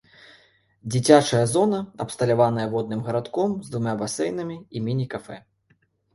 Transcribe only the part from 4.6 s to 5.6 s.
і міні-кафэ.